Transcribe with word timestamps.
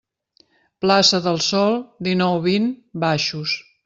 Plaça 0.85 1.19
del 1.27 1.37
Sol 1.47 1.77
dinou- 2.07 2.39
vint, 2.47 2.65
baixos. 3.05 3.55